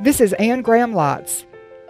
[0.00, 1.44] This is Anne Graham Lotz.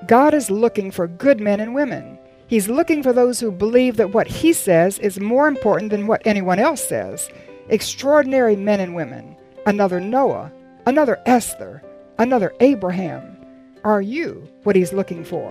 [0.07, 2.19] God is looking for good men and women.
[2.47, 6.27] He's looking for those who believe that what He says is more important than what
[6.27, 7.29] anyone else says.
[7.69, 9.37] Extraordinary men and women.
[9.67, 10.53] Another Noah,
[10.87, 11.83] another Esther,
[12.19, 13.37] another Abraham.
[13.85, 15.51] Are you what He's looking for?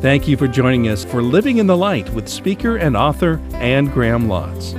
[0.00, 3.86] Thank you for joining us for Living in the Light with speaker and author Anne
[3.86, 4.74] Graham Lotz.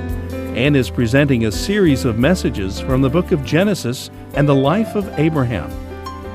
[0.58, 4.96] Anne is presenting a series of messages from the book of Genesis and the life
[4.96, 5.70] of Abraham.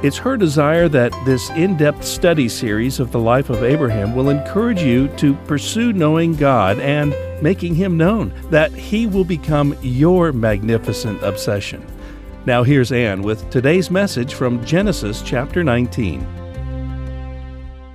[0.01, 4.29] It's her desire that this in depth study series of the life of Abraham will
[4.29, 10.31] encourage you to pursue knowing God and making Him known, that He will become your
[10.31, 11.85] magnificent obsession.
[12.45, 16.21] Now, here's Anne with today's message from Genesis chapter 19.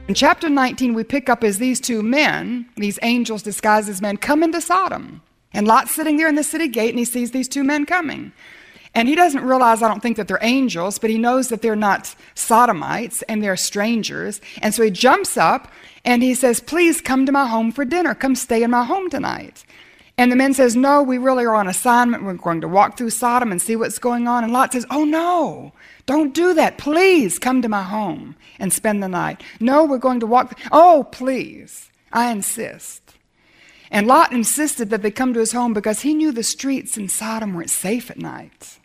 [0.09, 4.19] In chapter 19, we pick up as these two men, these angels disguised as men,
[4.19, 5.23] come into Sodom.
[5.53, 8.33] And Lot's sitting there in the city gate and he sees these two men coming.
[8.95, 11.77] And he doesn't realize, I don't think, that they're angels, but he knows that they're
[11.77, 14.41] not sodomites and they're strangers.
[14.63, 15.71] And so he jumps up
[16.05, 18.15] and he says, Please come to my home for dinner.
[18.15, 19.65] Come stay in my home tonight.
[20.17, 22.25] And the men says, No, we really are on assignment.
[22.25, 24.43] We're going to walk through Sodom and see what's going on.
[24.43, 25.73] And Lot says, Oh no,
[26.07, 26.79] don't do that.
[26.79, 29.43] Please come to my home and spend the night.
[29.61, 30.59] No, we're going to walk.
[30.73, 31.91] Oh, please.
[32.13, 33.08] I insist.
[33.91, 37.09] And Lot insisted that they come to his home because he knew the streets in
[37.09, 38.79] Sodom weren't safe at night.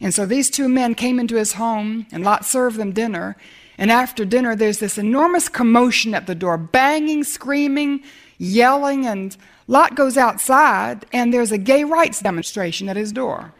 [0.00, 3.36] And so these two men came into his home, and Lot served them dinner.
[3.78, 8.02] And after dinner, there's this enormous commotion at the door banging, screaming,
[8.38, 9.06] yelling.
[9.06, 9.36] And
[9.68, 13.52] Lot goes outside, and there's a gay rights demonstration at his door.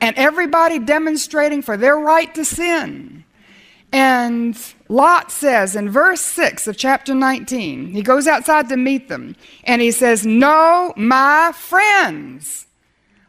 [0.00, 3.24] And everybody demonstrating for their right to sin.
[3.92, 4.58] And
[4.88, 9.82] Lot says in verse 6 of chapter 19, he goes outside to meet them, and
[9.82, 12.66] he says, No, my friends.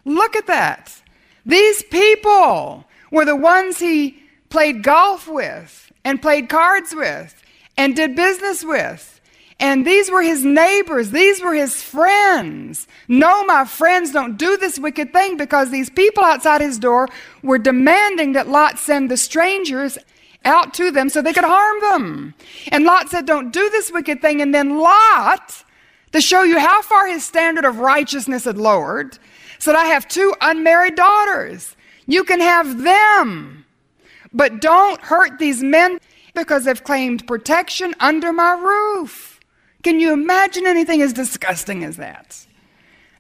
[0.05, 1.01] Look at that.
[1.45, 7.41] These people were the ones he played golf with, and played cards with,
[7.77, 9.19] and did business with.
[9.59, 11.11] And these were his neighbors.
[11.11, 12.88] These were his friends.
[13.09, 17.09] No, my friends, don't do this wicked thing because these people outside his door
[17.44, 19.97] were demanding that Lot send the strangers
[20.45, 22.33] out to them so they could harm them.
[22.72, 24.41] And Lot said, Don't do this wicked thing.
[24.41, 25.63] And then Lot,
[26.11, 29.17] to show you how far his standard of righteousness had lowered,
[29.59, 31.75] said, I have two unmarried daughters.
[32.05, 33.66] You can have them.
[34.33, 35.99] But don't hurt these men
[36.33, 39.39] because they've claimed protection under my roof.
[39.83, 42.45] Can you imagine anything as disgusting as that?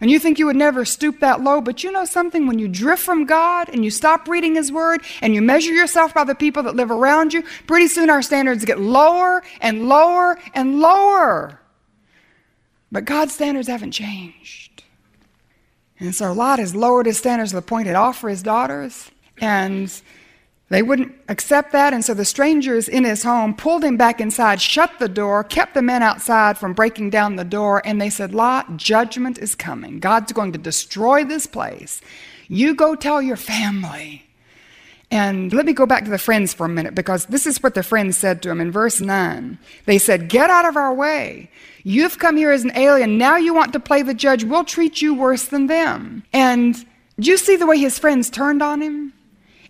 [0.01, 2.47] And you think you would never stoop that low, but you know something?
[2.47, 6.13] When you drift from God and you stop reading His Word and you measure yourself
[6.13, 10.39] by the people that live around you, pretty soon our standards get lower and lower
[10.53, 11.59] and lower.
[12.91, 14.83] But God's standards haven't changed.
[15.99, 19.11] And so Lot has lowered his standards to the point he'd offer his daughters.
[19.41, 19.91] And
[20.69, 24.61] they wouldn't accept that, and so the strangers in his home pulled him back inside,
[24.61, 28.33] shut the door, kept the men outside from breaking down the door, and they said,
[28.33, 29.99] Lot, judgment is coming.
[29.99, 32.01] God's going to destroy this place.
[32.47, 34.25] You go tell your family.
[35.11, 37.73] And let me go back to the friends for a minute because this is what
[37.73, 39.57] the friends said to him in verse 9.
[39.85, 41.49] They said, Get out of our way.
[41.83, 43.17] You've come here as an alien.
[43.17, 44.43] Now you want to play the judge.
[44.43, 46.23] We'll treat you worse than them.
[46.31, 46.75] And
[47.19, 49.13] do you see the way his friends turned on him?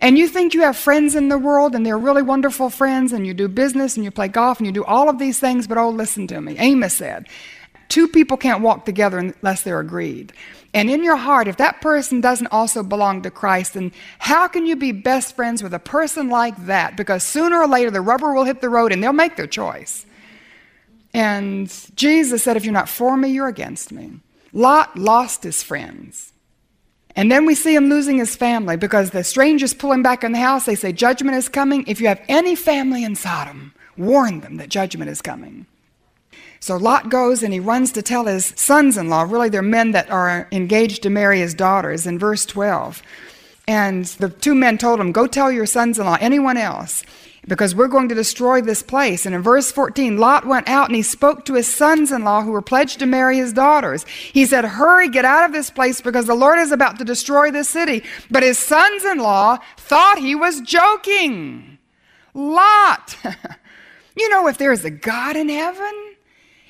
[0.02, 3.28] And you think you have friends in the world and they're really wonderful friends and
[3.28, 5.78] you do business and you play golf and you do all of these things, but
[5.78, 6.56] oh, listen to me.
[6.58, 7.28] Amos said,
[7.90, 10.32] two people can't walk together unless they're agreed.
[10.74, 14.66] And in your heart, if that person doesn't also belong to Christ, then how can
[14.66, 16.96] you be best friends with a person like that?
[16.96, 20.06] Because sooner or later the rubber will hit the road and they'll make their choice.
[21.12, 24.20] And Jesus said, If you're not for me, you're against me.
[24.54, 26.32] Lot lost his friends.
[27.20, 30.32] And then we see him losing his family because the strangers pull him back in
[30.32, 30.66] the house.
[30.66, 31.84] They say, Judgment is coming.
[31.86, 35.66] If you have any family in Sodom, warn them that judgment is coming.
[36.62, 39.92] So Lot goes and he runs to tell his sons in law, really, they're men
[39.92, 43.04] that are engaged to marry his daughters, in verse 12.
[43.68, 47.04] And the two men told him, Go tell your sons in law, anyone else
[47.48, 49.26] because we're going to destroy this place.
[49.26, 52.42] And in verse 14, Lot went out and he spoke to his sons in law
[52.42, 54.06] who were pledged to marry his daughters.
[54.06, 57.52] He said, Hurry, get out of this place because the Lord is about to destroy
[57.52, 58.04] this city.
[58.30, 61.78] But his sons in law thought he was joking.
[62.34, 63.18] Lot,
[64.18, 66.16] you know, if there is a God in heaven,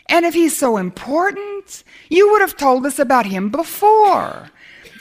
[0.07, 4.49] and if he's so important, you would have told us about him before.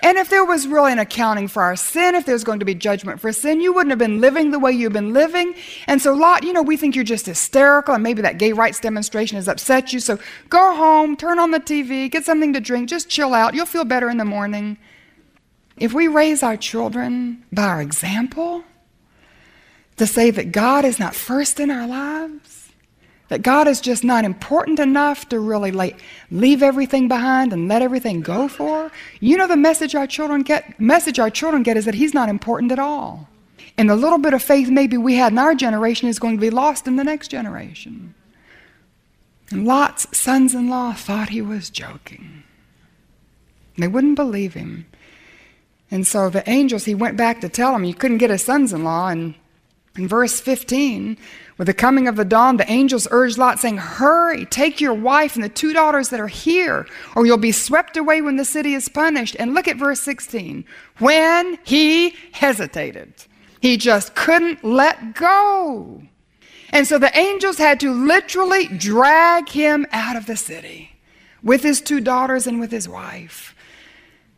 [0.03, 2.75] And if there was really an accounting for our sin, if there's going to be
[2.75, 5.55] judgment for sin, you wouldn't have been living the way you've been living.
[5.87, 8.79] And so, Lot, you know, we think you're just hysterical, and maybe that gay rights
[8.79, 9.99] demonstration has upset you.
[9.99, 10.19] So
[10.49, 13.55] go home, turn on the TV, get something to drink, just chill out.
[13.55, 14.79] You'll feel better in the morning.
[15.77, 18.65] If we raise our children by our example,
[19.97, 22.68] to say that God is not first in our lives,
[23.29, 27.83] that God is just not important enough to really like leave everything behind and let
[27.83, 28.91] everything go for.
[29.21, 32.29] You know the message our children get message our children get is that he's not
[32.29, 33.29] important at all.
[33.77, 36.41] And the little bit of faith maybe we had in our generation is going to
[36.41, 38.15] be lost in the next generation.
[39.51, 42.43] And Lot's sons in law thought he was joking.
[43.77, 44.87] They wouldn't believe him.
[45.91, 48.73] And so the angels, he went back to tell them you couldn't get his sons
[48.73, 49.09] in law.
[49.09, 49.35] And
[49.99, 51.19] in verse 15,
[51.59, 55.35] with the coming of the dawn, the angels urged Lot, saying, Hurry, take your wife
[55.35, 56.87] and the two daughters that are here,
[57.17, 59.35] or you'll be swept away when the city is punished.
[59.39, 60.65] And look at verse 16.
[60.99, 63.13] When he hesitated,
[63.61, 66.03] he just couldn't let go.
[66.71, 70.93] And so the angels had to literally drag him out of the city
[71.43, 73.55] with his two daughters and with his wife.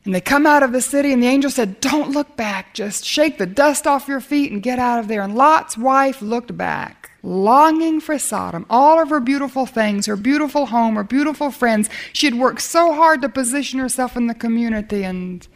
[0.05, 2.73] And they come out of the city, and the angel said, Don't look back.
[2.73, 5.23] Just shake the dust off your feet and get out of there.
[5.23, 10.67] And Lot's wife looked back, longing for Sodom, all of her beautiful things, her beautiful
[10.67, 11.91] home, her beautiful friends.
[12.15, 15.47] She had worked so hard to position herself in the community, and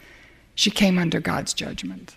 [0.54, 2.14] she came under God's judgment.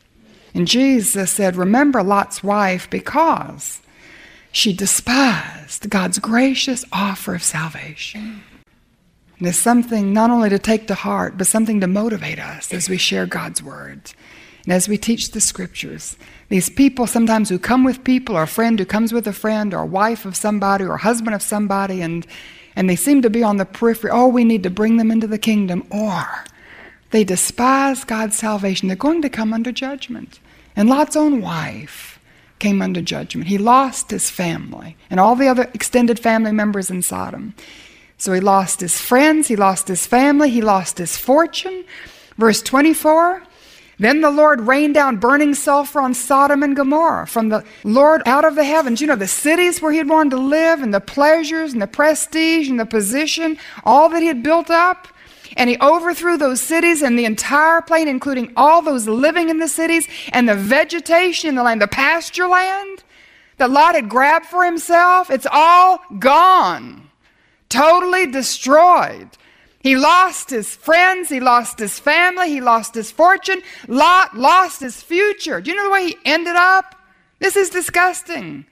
[0.54, 3.80] And Jesus said, Remember Lot's wife because
[4.52, 8.44] she despised God's gracious offer of salvation.
[9.40, 12.90] And it's something not only to take to heart, but something to motivate us as
[12.90, 14.12] we share God's word
[14.66, 16.18] and as we teach the scriptures.
[16.50, 19.74] These people sometimes who come with people, or a friend who comes with a friend,
[19.74, 22.26] or wife of somebody, or husband of somebody, and,
[22.76, 24.12] and they seem to be on the periphery.
[24.12, 25.86] Oh, we need to bring them into the kingdom.
[25.90, 26.26] Or
[27.12, 28.88] they despise God's salvation.
[28.88, 30.40] They're going to come under judgment.
[30.76, 32.20] And Lot's own wife
[32.60, 33.48] came under judgment.
[33.48, 37.54] He lost his family and all the other extended family members in Sodom.
[38.18, 41.86] So he lost his friends, he lost his family, he lost his fortune.
[42.38, 43.44] Verse 24
[44.00, 48.44] Then the Lord rained down burning sulfur on Sodom and Gomorrah from the Lord out
[48.44, 49.02] of the heavens.
[49.02, 51.88] You know, the cities where he had wanted to live, and the pleasures, and the
[51.88, 55.08] prestige, and the position, all that he had built up.
[55.56, 59.68] And he overthrew those cities and the entire plain, including all those living in the
[59.68, 63.04] cities and the vegetation in the land, the pasture land
[63.56, 65.32] that Lot had grabbed for himself.
[65.32, 67.07] It's all gone
[67.70, 69.30] totally destroyed.
[69.80, 73.62] He lost his friends, he lost his family, he lost his fortune.
[73.88, 75.62] Lot lost his future.
[75.62, 76.96] Do you know the way he ended up?
[77.40, 78.66] This is disgusting.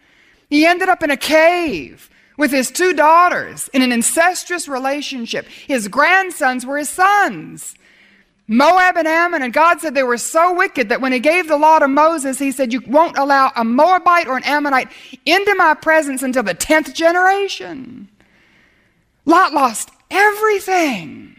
[0.49, 5.45] He ended up in a cave with his two daughters in an incestuous relationship.
[5.45, 7.75] His grandsons were his sons.
[8.47, 11.57] Moab and Ammon, and God said they were so wicked that when He gave the
[11.57, 14.89] law to Moses, He said, You won't allow a Moabite or an Ammonite
[15.25, 18.07] into my presence until the 10th generation.
[19.25, 21.35] Lot lost everything.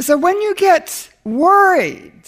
[0.00, 2.22] So when you get worried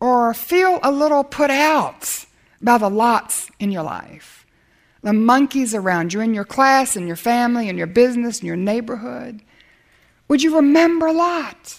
[0.00, 2.26] or feel a little put out
[2.60, 4.44] by the lots in your life,
[5.02, 8.56] the monkeys around you in your class and your family and your business and your
[8.56, 9.42] neighborhood,
[10.26, 11.78] would you remember Lot?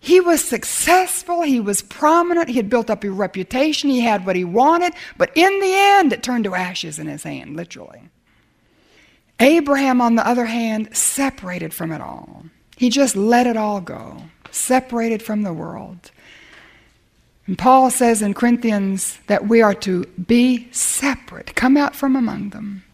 [0.00, 4.36] He was successful, he was prominent, he had built up a reputation, he had what
[4.36, 8.08] he wanted, but in the end, it turned to ashes in his hand, literally.
[9.40, 12.44] Abraham, on the other hand, separated from it all.
[12.76, 16.10] He just let it all go, separated from the world.
[17.46, 22.50] And Paul says in Corinthians that we are to be separate, come out from among
[22.50, 22.84] them.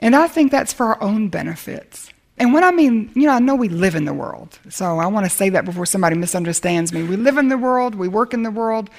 [0.00, 2.10] And I think that's for our own benefits.
[2.36, 4.58] And when I mean, you know, I know we live in the world.
[4.68, 7.02] So I want to say that before somebody misunderstands me.
[7.02, 8.90] We live in the world, we work in the world,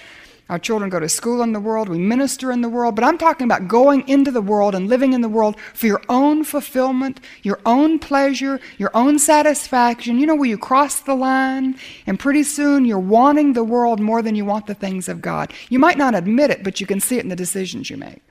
[0.47, 3.17] our children go to school in the world, we minister in the world, but I'm
[3.17, 7.19] talking about going into the world and living in the world for your own fulfillment,
[7.41, 10.19] your own pleasure, your own satisfaction.
[10.19, 11.75] You know, where you cross the line
[12.05, 15.51] and pretty soon you're wanting the world more than you want the things of God.
[15.69, 18.21] You might not admit it, but you can see it in the decisions you make.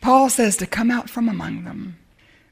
[0.00, 1.96] Paul says to come out from among them.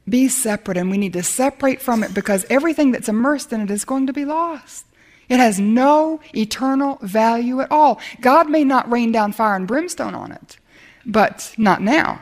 [0.08, 3.70] Be separate, and we need to separate from it because everything that's immersed in it
[3.70, 4.86] is going to be lost.
[5.32, 7.98] It has no eternal value at all.
[8.20, 10.58] God may not rain down fire and brimstone on it,
[11.06, 12.20] but not now.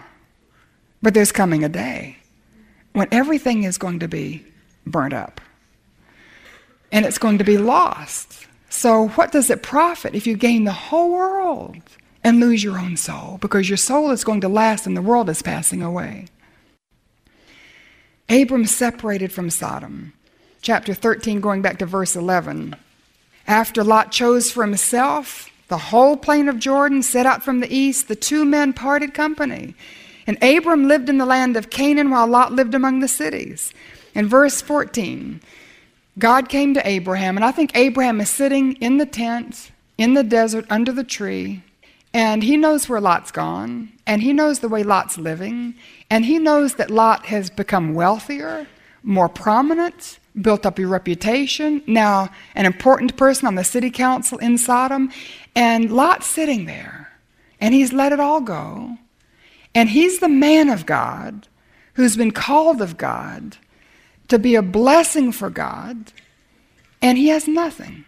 [1.03, 2.19] But there's coming a day
[2.93, 4.47] when everything is going to be
[4.87, 5.41] burnt up
[6.93, 8.47] and it's going to be lost.
[8.69, 11.83] So, what does it profit if you gain the whole world
[12.23, 13.39] and lose your own soul?
[13.41, 16.27] Because your soul is going to last and the world is passing away.
[18.29, 20.13] Abram separated from Sodom.
[20.63, 22.77] Chapter 13, going back to verse 11.
[23.51, 28.07] After Lot chose for himself the whole plain of Jordan, set out from the east,
[28.07, 29.75] the two men parted company.
[30.25, 33.73] And Abram lived in the land of Canaan while Lot lived among the cities.
[34.15, 35.41] In verse 14,
[36.17, 40.23] God came to Abraham, and I think Abraham is sitting in the tent in the
[40.23, 41.65] desert under the tree,
[42.15, 45.75] And he knows where Lot's gone, and he knows the way Lot's living,
[46.09, 48.69] and he knows that Lot has become wealthier,
[49.03, 54.59] more prominent, built up a reputation, now an important person on the city council in
[54.59, 55.11] Sodom.
[55.55, 57.11] And Lot's sitting there,
[57.61, 58.99] and he's let it all go.
[59.75, 61.49] And he's the man of God
[61.95, 63.57] who's been called of God
[64.29, 66.13] to be a blessing for God,
[67.03, 68.05] and he has nothing.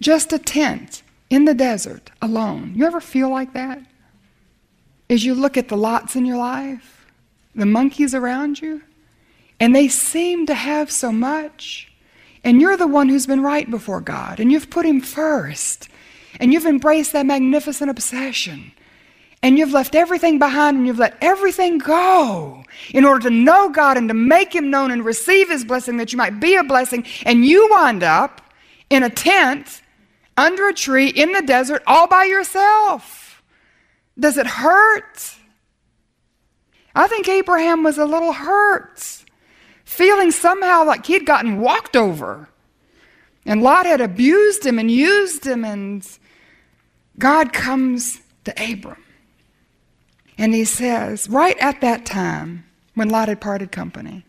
[0.00, 2.72] Just a tent in the desert alone.
[2.74, 3.80] You ever feel like that?
[5.08, 7.06] As you look at the lots in your life,
[7.54, 8.82] the monkeys around you,
[9.58, 11.92] and they seem to have so much,
[12.44, 15.88] and you're the one who's been right before God, and you've put Him first,
[16.38, 18.72] and you've embraced that magnificent obsession,
[19.42, 23.96] and you've left everything behind, and you've let everything go in order to know God
[23.96, 27.04] and to make Him known and receive His blessing that you might be a blessing,
[27.24, 28.42] and you wind up
[28.90, 29.82] in a tent
[30.36, 33.42] under a tree in the desert all by yourself.
[34.18, 35.34] Does it hurt?
[36.94, 39.24] I think Abraham was a little hurt,
[39.86, 42.50] feeling somehow like he'd gotten walked over.
[43.46, 46.06] And Lot had abused him and used him, and
[47.18, 49.02] God comes to Abram.
[50.36, 54.26] And he says, right at that time, when Lot had parted company,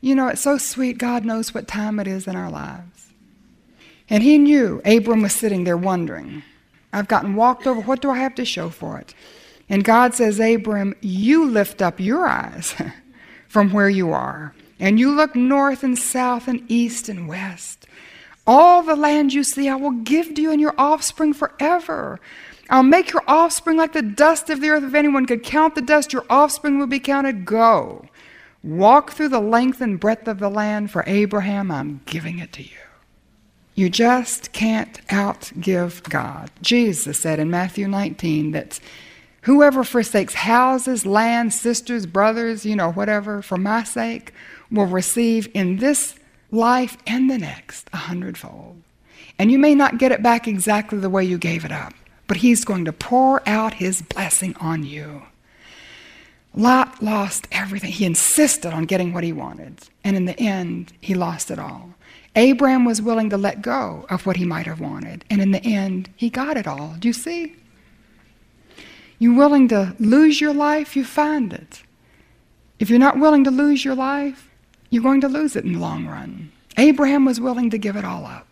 [0.00, 0.98] you know, it's so sweet.
[0.98, 3.12] God knows what time it is in our lives.
[4.10, 6.42] And he knew Abram was sitting there wondering,
[6.92, 7.80] I've gotten walked over.
[7.80, 9.14] What do I have to show for it?
[9.68, 12.74] And God says, Abram, you lift up your eyes
[13.48, 17.86] from where you are, and you look north and south and east and west.
[18.46, 22.20] All the land you see, I will give to you and your offspring forever.
[22.68, 24.84] I'll make your offspring like the dust of the earth.
[24.84, 27.44] If anyone could count the dust, your offspring will be counted.
[27.44, 28.06] Go.
[28.62, 30.90] Walk through the length and breadth of the land.
[30.90, 32.70] For Abraham, I'm giving it to you.
[33.74, 36.50] You just can't outgive God.
[36.62, 38.78] Jesus said in Matthew 19 that
[39.42, 44.32] whoever forsakes houses, land, sisters, brothers, you know, whatever, for my sake,
[44.74, 46.16] will receive in this
[46.50, 48.82] life and the next a hundredfold.
[49.38, 51.94] And you may not get it back exactly the way you gave it up,
[52.26, 55.22] but He's going to pour out His blessing on you.
[56.56, 57.90] Lot lost everything.
[57.90, 61.94] He insisted on getting what he wanted, and in the end, he lost it all.
[62.36, 65.24] Abraham was willing to let go of what he might have wanted.
[65.30, 66.94] And in the end, he got it all.
[66.98, 67.56] Do you see?
[69.18, 71.82] You're willing to lose your life, you find it.
[72.78, 74.50] If you're not willing to lose your life,
[74.94, 76.52] you're going to lose it in the long run.
[76.78, 78.46] Abraham was willing to give it all up.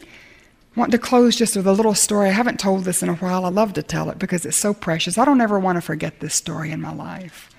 [0.00, 2.28] I want to close just with a little story.
[2.28, 3.46] I haven't told this in a while.
[3.46, 5.16] I love to tell it because it's so precious.
[5.16, 7.50] I don't ever want to forget this story in my life.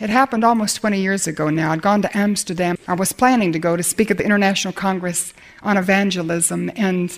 [0.00, 1.70] It happened almost 20 years ago now.
[1.70, 2.76] I'd gone to Amsterdam.
[2.88, 5.32] I was planning to go to speak at the International Congress
[5.62, 6.72] on Evangelism.
[6.76, 7.16] And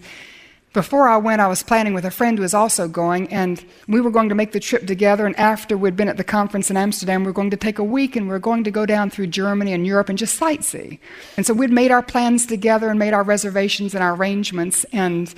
[0.75, 4.01] before I went, I was planning with a friend who was also going, and we
[4.01, 5.25] were going to make the trip together.
[5.25, 7.85] And after we'd been at the conference in Amsterdam, we were going to take a
[7.85, 10.99] week and we were going to go down through Germany and Europe and just sightsee.
[11.37, 14.85] And so we'd made our plans together and made our reservations and our arrangements.
[14.93, 15.33] And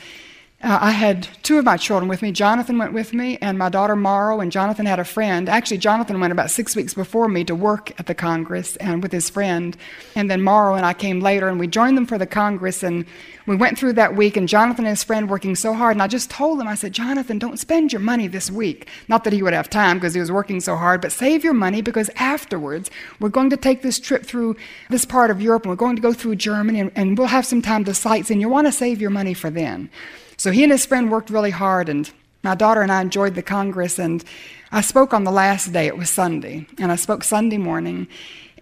[0.62, 2.32] uh, I had two of my children with me.
[2.32, 5.50] Jonathan went with me, and my daughter Morrow, and Jonathan had a friend.
[5.50, 9.12] Actually, Jonathan went about six weeks before me to work at the Congress and with
[9.12, 9.76] his friend.
[10.14, 12.82] And then Morrow and I came later, and we joined them for the Congress.
[12.82, 13.04] And
[13.44, 15.94] we went through that week, and Jonathan and his friend working so hard.
[15.94, 18.88] And I just told him, I said, Jonathan, don't spend your money this week.
[19.08, 21.54] Not that he would have time because he was working so hard, but save your
[21.54, 24.56] money because afterwards we're going to take this trip through
[24.88, 27.44] this part of Europe, and we're going to go through Germany, and, and we'll have
[27.44, 28.30] some time to sightsee.
[28.30, 29.90] And you want to save your money for then.
[30.36, 32.10] So he and his friend worked really hard, and
[32.42, 33.98] my daughter and I enjoyed the Congress.
[33.98, 34.24] And
[34.70, 38.06] I spoke on the last day, it was Sunday, and I spoke Sunday morning.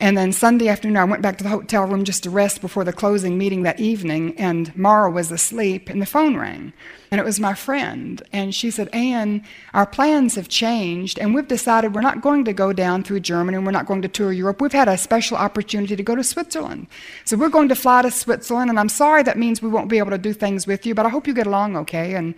[0.01, 2.83] And then Sunday afternoon, I went back to the hotel room just to rest before
[2.83, 6.73] the closing meeting that evening, and Morrow was asleep, and the phone rang.
[7.13, 8.21] And it was my friend.
[8.33, 12.53] And she said, Anne, our plans have changed, and we've decided we're not going to
[12.53, 14.61] go down through Germany, and we're not going to tour Europe.
[14.61, 16.89] We've had a special opportunity to go to Switzerland.
[17.25, 19.99] So we're going to fly to Switzerland, and I'm sorry that means we won't be
[19.99, 22.15] able to do things with you, but I hope you get along okay.
[22.15, 22.35] And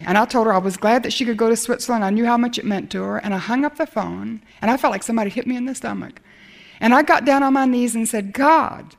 [0.00, 2.04] and I told her I was glad that she could go to Switzerland.
[2.04, 3.16] I knew how much it meant to her.
[3.16, 5.74] And I hung up the phone, and I felt like somebody hit me in the
[5.74, 6.20] stomach.
[6.80, 8.96] And I got down on my knees and said, God,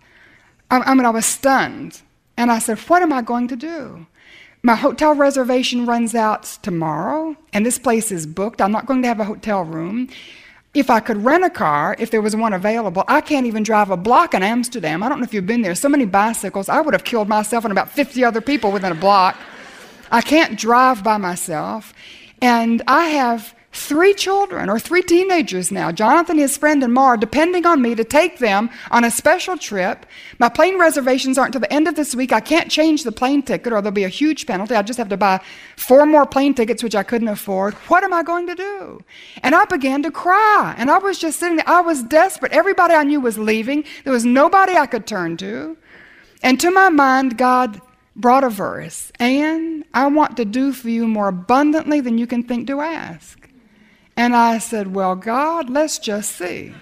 [0.70, 2.02] I, I mean, I was stunned.
[2.38, 4.06] And I said, What am I going to do?
[4.64, 8.62] My hotel reservation runs out tomorrow, and this place is booked.
[8.62, 10.10] I'm not going to have a hotel room.
[10.74, 13.90] If I could rent a car, if there was one available, I can't even drive
[13.90, 15.02] a block in Amsterdam.
[15.02, 15.74] I don't know if you've been there.
[15.74, 16.70] So many bicycles.
[16.70, 19.38] I would have killed myself and about 50 other people within a block.
[20.12, 21.94] I can't drive by myself.
[22.42, 27.66] And I have three children or three teenagers now, Jonathan, his friend, and Mar, depending
[27.66, 30.06] on me to take them on a special trip.
[30.40, 32.32] My plane reservations aren't to the end of this week.
[32.32, 34.76] I can't change the plane ticket or there'll be a huge penalty.
[34.76, 35.42] I just have to buy
[35.76, 37.74] four more plane tickets, which I couldn't afford.
[37.90, 39.04] What am I going to do?
[39.44, 40.74] And I began to cry.
[40.78, 41.70] And I was just sitting there.
[41.70, 42.54] I was desperate.
[42.54, 43.84] Everybody I knew was leaving.
[44.04, 45.78] There was nobody I could turn to.
[46.42, 47.82] And to my mind, God
[48.16, 49.12] brought a verse.
[49.20, 53.47] And I want to do for you more abundantly than you can think to ask.
[54.18, 56.74] And I said, Well, God, let's just see.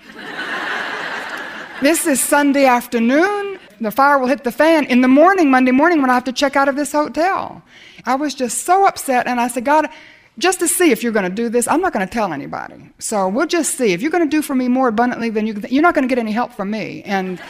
[1.81, 3.59] this is Sunday afternoon.
[3.81, 6.31] The fire will hit the fan in the morning, Monday morning, when I have to
[6.31, 7.61] check out of this hotel.
[8.05, 9.89] I was just so upset, and I said, God,
[10.37, 12.89] just to see if you're going to do this, I'm not going to tell anybody.
[12.99, 13.91] So we'll just see.
[13.91, 16.09] If you're going to do for me more abundantly than you you're not going to
[16.09, 17.03] get any help from me.
[17.03, 17.41] And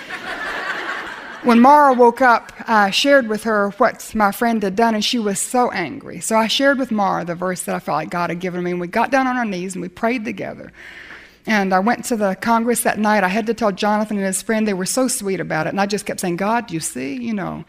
[1.46, 5.20] when Morrow woke up, I shared with her what my friend had done, and she
[5.20, 6.20] was so angry.
[6.20, 8.72] So I shared with Morrow the verse that I felt like God had given me,
[8.72, 10.72] and we got down on our knees and we prayed together.
[11.46, 13.24] And I went to the Congress that night.
[13.24, 15.70] I had to tell Jonathan and his friend, they were so sweet about it.
[15.70, 17.64] And I just kept saying, God, you see, you know.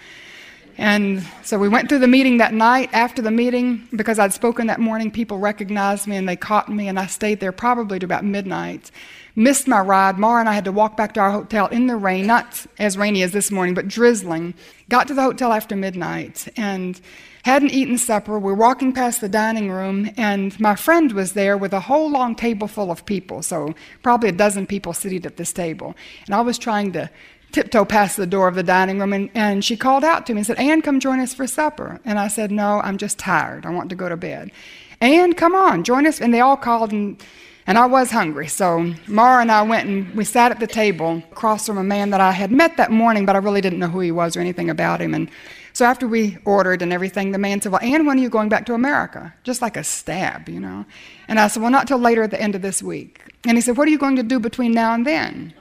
[0.78, 2.90] And so we went through the meeting that night.
[2.92, 6.88] After the meeting, because I'd spoken that morning, people recognized me and they caught me,
[6.88, 8.90] and I stayed there probably to about midnight
[9.37, 10.18] missed my ride.
[10.18, 12.97] Morrow and I had to walk back to our hotel in the rain, not as
[12.97, 14.54] rainy as this morning, but drizzling.
[14.88, 16.99] Got to the hotel after midnight and
[17.45, 18.38] hadn't eaten supper.
[18.38, 22.35] We're walking past the dining room, and my friend was there with a whole long
[22.35, 25.95] table full of people, so probably a dozen people seated at this table.
[26.25, 27.11] And I was trying to
[27.57, 30.41] tiptoe past the door of the dining room, and, and she called out to me
[30.41, 31.99] and said, Anne, come join us for supper.
[32.05, 33.65] And I said, No, I'm just tired.
[33.65, 34.53] I want to go to bed.
[35.01, 36.21] Anne, come on, join us.
[36.21, 37.23] And they all called, and
[37.67, 41.21] and I was hungry, so Morrow and I went and we sat at the table
[41.33, 43.89] across from a man that I had met that morning, but I really didn't know
[43.89, 45.15] who he was or anything about him.
[45.15, 45.29] And
[45.73, 48.51] so after we ordered and everything, the man said, Well, Anne, when are you going
[48.51, 49.35] back to America?
[49.43, 50.85] Just like a stab, you know.
[51.27, 53.21] And I said, Well, not till later at the end of this week.
[53.45, 55.55] And he said, What are you going to do between now and then?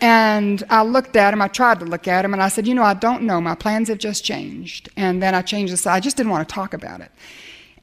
[0.00, 2.74] And I looked at him, I tried to look at him, and I said, You
[2.74, 3.40] know, I don't know.
[3.40, 4.88] My plans have just changed.
[4.96, 5.96] And then I changed the side.
[5.96, 7.10] I just didn't want to talk about it.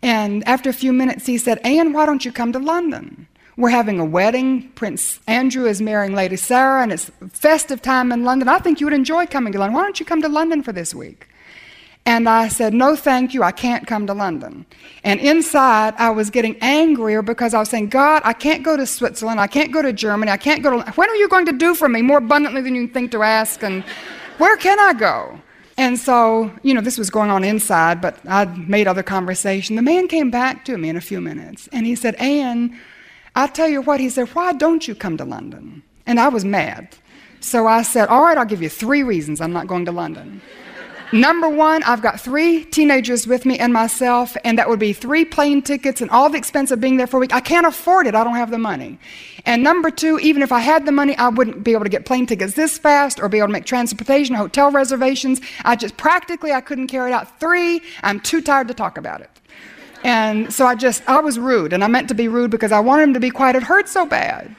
[0.02, 3.28] And after a few minutes, he said, Anne, why don't you come to London?
[3.58, 4.70] We're having a wedding.
[4.76, 8.50] Prince Andrew is marrying Lady Sarah, and it's festive time in London.
[8.50, 9.76] I think you would enjoy coming to London.
[9.76, 11.28] Why don't you come to London for this week?
[12.08, 13.42] And I said, No, thank you.
[13.42, 14.66] I can't come to London.
[15.04, 18.86] And inside, I was getting angrier because I was saying, God, I can't go to
[18.86, 19.40] Switzerland.
[19.40, 20.32] I can't go to Germany.
[20.32, 20.92] I can't go to.
[20.92, 23.64] When are you going to do for me more abundantly than you think to ask?
[23.64, 23.84] And
[24.38, 25.40] where can I go?
[25.78, 29.76] And so, you know, this was going on inside, but I'd made other conversation.
[29.76, 32.80] The man came back to me in a few minutes and he said, Anne,
[33.36, 35.84] I tell you what, he said, why don't you come to London?
[36.06, 36.96] And I was mad.
[37.42, 40.42] So I said, all right, I'll give you three reasons I'm not going to London.
[41.12, 45.24] Number one, I've got three teenagers with me and myself, and that would be three
[45.24, 47.34] plane tickets and all the expense of being there for a week.
[47.34, 48.16] I can't afford it.
[48.16, 48.98] I don't have the money.
[49.46, 52.06] And number two, even if I had the money, I wouldn't be able to get
[52.06, 55.42] plane tickets this fast or be able to make transportation, hotel reservations.
[55.64, 57.40] I just practically I couldn't carry it out.
[57.40, 59.30] Three, I'm too tired to talk about it.
[60.04, 62.80] And so I just, I was rude, and I meant to be rude because I
[62.80, 63.56] wanted him to be quiet.
[63.56, 64.56] It hurt so bad.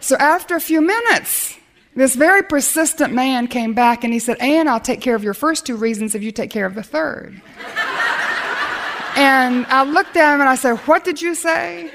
[0.00, 1.58] So after a few minutes,
[2.00, 5.34] this very persistent man came back and he said, Anne, I'll take care of your
[5.34, 7.42] first two reasons if you take care of the third.
[9.16, 11.92] and I looked at him and I said, What did you say?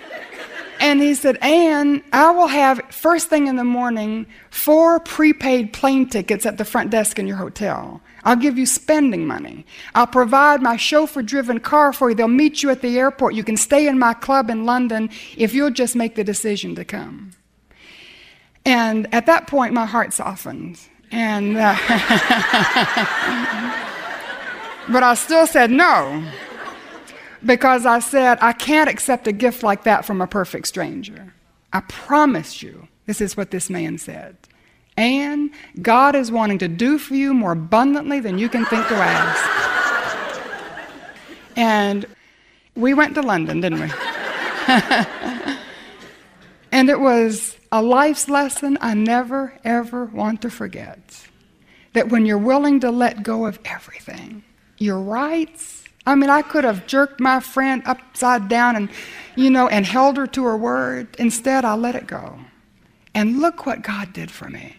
[0.79, 6.07] And he said, Anne, I will have first thing in the morning four prepaid plane
[6.07, 7.99] tickets at the front desk in your hotel.
[8.25, 9.65] I'll give you spending money.
[9.95, 12.15] I'll provide my chauffeur driven car for you.
[12.15, 13.33] They'll meet you at the airport.
[13.33, 16.85] You can stay in my club in London if you'll just make the decision to
[16.85, 17.31] come.
[18.65, 20.79] And at that point, my heart softened.
[21.11, 21.75] And, uh,
[24.91, 26.27] but I still said no
[27.45, 31.33] because I said, I can't accept a gift like that from a perfect stranger.
[31.71, 34.35] I promise you, this is what this man said.
[34.97, 35.51] And
[35.81, 40.41] God is wanting to do for you more abundantly than you can think to ask.
[41.55, 42.05] and
[42.75, 43.89] we went to London, didn't we?
[46.71, 51.27] and it was a life's lesson I never, ever want to forget.
[51.91, 54.45] That when you're willing to let go of everything,
[54.77, 58.89] your rights, I mean, I could have jerked my friend upside down and,
[59.35, 61.17] you know, and held her to her word.
[61.19, 62.39] Instead, I let it go.
[63.13, 64.77] And look what God did for me.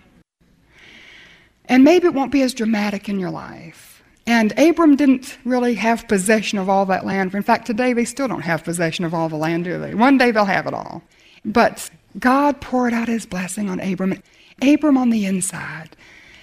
[1.66, 4.02] And maybe it won't be as dramatic in your life.
[4.26, 7.34] And Abram didn't really have possession of all that land.
[7.34, 9.94] In fact, today they still don't have possession of all the land, do they?
[9.94, 11.02] One day they'll have it all.
[11.44, 14.22] But God poured out his blessing on Abram.
[14.62, 15.96] Abram on the inside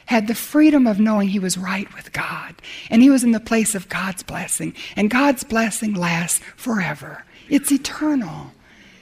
[0.06, 2.56] had the freedom of knowing he was right with God.
[2.90, 4.76] And he was in the place of God's blessing.
[4.96, 7.24] And God's blessing lasts forever.
[7.50, 8.52] It's eternal.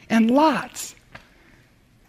[0.10, 0.94] And Lot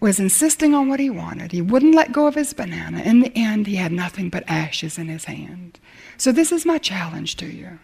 [0.01, 1.53] was insisting on what he wanted.
[1.53, 3.01] He wouldn't let go of his banana.
[3.01, 5.79] In the end, he had nothing but ashes in his hand.
[6.17, 7.79] So, this is my challenge to you.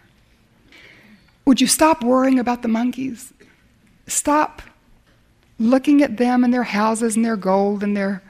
[1.45, 3.33] Would you stop worrying about the monkeys?
[4.09, 4.63] Stop
[5.59, 8.23] looking at them and their houses and their gold and their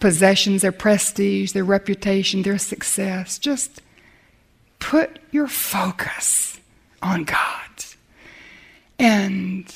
[0.00, 3.38] possessions, their prestige, their reputation, their success.
[3.38, 3.82] Just
[4.78, 6.58] put your focus
[7.02, 7.84] on God.
[8.98, 9.72] And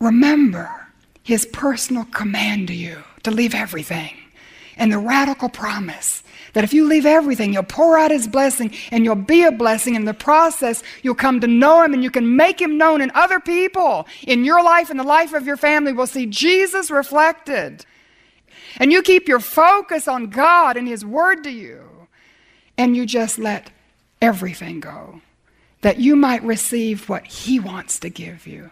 [0.00, 0.88] remember
[1.22, 4.14] his personal command to you to leave everything.
[4.76, 6.22] And the radical promise
[6.54, 9.94] that if you leave everything, you'll pour out his blessing and you'll be a blessing.
[9.94, 13.10] In the process, you'll come to know him and you can make him known, and
[13.12, 17.84] other people in your life and the life of your family will see Jesus reflected.
[18.78, 22.08] And you keep your focus on God and his word to you,
[22.78, 23.70] and you just let
[24.20, 25.20] everything go
[25.82, 28.70] that you might receive what he wants to give you.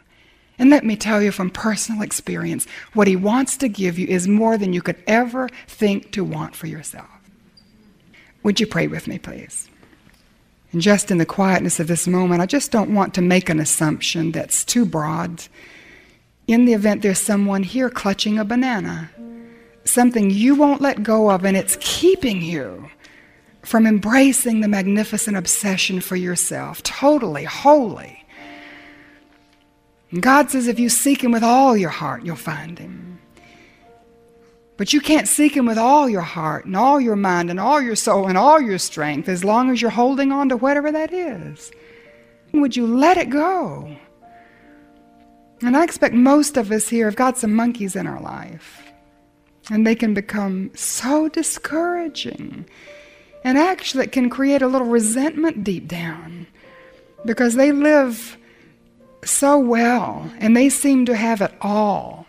[0.61, 4.29] And let me tell you from personal experience, what He wants to give you is
[4.29, 7.09] more than you could ever think to want for yourself.
[8.43, 9.71] Would you pray with me, please?
[10.73, 13.59] And just in the quietness of this moment, I just don't want to make an
[13.59, 15.45] assumption that's too broad.
[16.47, 19.11] In the event there's someone here clutching a banana,
[19.85, 22.91] something you won't let go of, and it's keeping you
[23.63, 28.20] from embracing the magnificent obsession for yourself, totally, wholly
[30.19, 33.21] God says if you seek Him with all your heart, you'll find Him.
[34.77, 37.81] But you can't seek Him with all your heart and all your mind and all
[37.81, 41.13] your soul and all your strength as long as you're holding on to whatever that
[41.13, 41.71] is.
[42.53, 43.95] Would you let it go?
[45.63, 48.83] And I expect most of us here have got some monkeys in our life.
[49.71, 52.67] And they can become so discouraging.
[53.45, 56.47] And actually, it can create a little resentment deep down
[57.25, 58.39] because they live
[59.25, 62.27] so well, and they seem to have it all.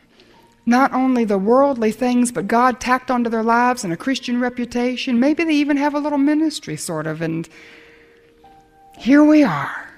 [0.66, 5.20] Not only the worldly things, but God tacked onto their lives and a Christian reputation.
[5.20, 7.22] Maybe they even have a little ministry, sort of.
[7.22, 7.50] And
[8.98, 9.90] here we are,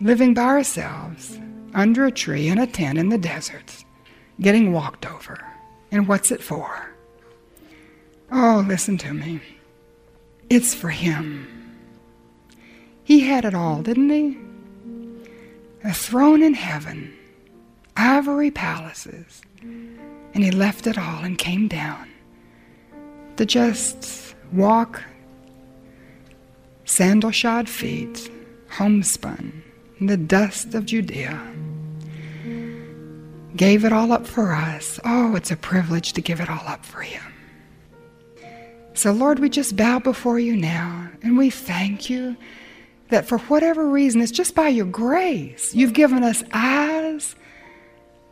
[0.00, 1.38] living by ourselves
[1.74, 3.84] under a tree in a tent in the desert,
[4.40, 5.38] getting walked over.
[5.90, 6.94] And what's it for?
[8.30, 9.40] Oh, listen to me.
[10.50, 11.48] It's for Him.
[13.04, 14.38] He had it all, didn't He?
[15.84, 17.12] A throne in heaven,
[17.96, 22.08] ivory palaces, and he left it all and came down
[23.36, 25.02] to just walk
[26.84, 28.30] sandal shod feet,
[28.70, 29.62] homespun
[29.98, 31.40] in the dust of Judea.
[33.56, 34.98] Gave it all up for us.
[35.04, 37.22] Oh, it's a privilege to give it all up for him.
[38.94, 42.36] So, Lord, we just bow before you now and we thank you
[43.12, 45.74] that for whatever reason, it's just by your grace.
[45.74, 47.36] You've given us eyes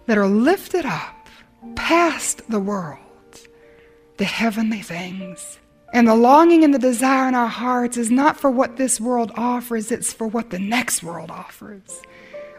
[0.06, 1.28] that are lifted up
[1.76, 2.98] past the world,
[4.16, 5.58] the heavenly things.
[5.92, 9.32] And the longing and the desire in our hearts is not for what this world
[9.36, 12.00] offers, it's for what the next world offers.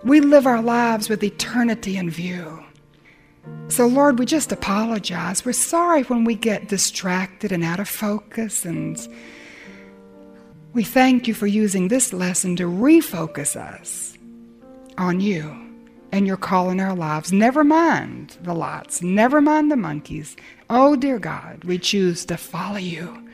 [0.03, 2.63] We live our lives with eternity in view.
[3.69, 5.43] So, Lord, we just apologize.
[5.43, 8.99] We're sorry when we get distracted and out of focus and
[10.73, 14.17] we thank you for using this lesson to refocus us
[14.97, 15.57] on you
[16.11, 17.33] and your call in our lives.
[17.33, 20.35] Never mind the lots, never mind the monkeys.
[20.69, 23.27] Oh, dear God, we choose to follow you.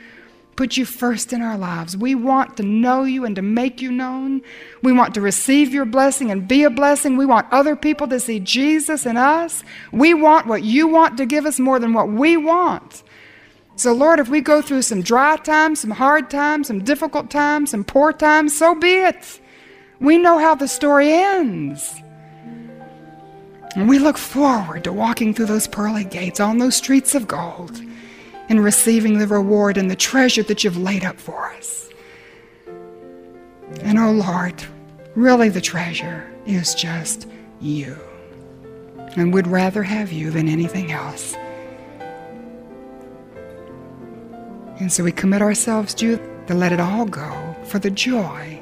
[0.56, 1.95] Put you first in our lives.
[1.95, 4.41] We want to know you and to make you known.
[4.82, 7.15] We want to receive your blessing and be a blessing.
[7.15, 9.63] We want other people to see Jesus in us.
[9.91, 13.04] We want what you want to give us more than what we want.
[13.78, 17.70] So, Lord, if we go through some dry times, some hard times, some difficult times,
[17.70, 19.40] some poor times, so be it.
[20.00, 22.02] We know how the story ends.
[23.76, 27.80] And we look forward to walking through those pearly gates on those streets of gold
[28.50, 31.90] and receiving the reward and the treasure that you've laid up for us.
[33.82, 34.56] And oh Lord,
[35.13, 37.28] really the treasure is just
[37.62, 37.96] you.
[39.16, 41.36] And we'd rather have you than anything else.
[44.80, 48.62] And so we commit ourselves to you to let it all go for the joy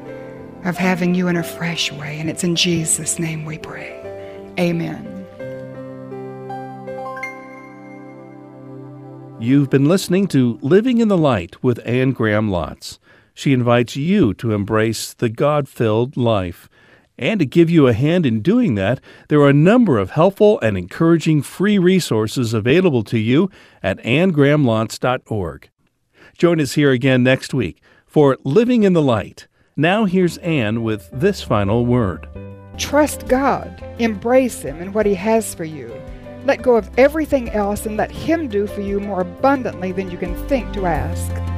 [0.63, 2.19] of having you in a fresh way.
[2.19, 4.01] And it's in Jesus' name we pray.
[4.57, 5.11] Amen.
[9.39, 12.97] You've been listening to Living in the Light with Anne Graham Lotz.
[13.33, 16.69] She invites you to embrace the God filled life.
[17.17, 20.59] And to give you a hand in doing that, there are a number of helpful
[20.61, 23.51] and encouraging free resources available to you
[23.83, 25.69] at annegrahamlotz.org.
[26.37, 29.47] Join us here again next week for Living in the Light.
[29.77, 32.27] Now, here's Anne with this final word.
[32.77, 35.89] Trust God, embrace Him and what He has for you.
[36.43, 40.17] Let go of everything else and let Him do for you more abundantly than you
[40.17, 41.54] can think to ask.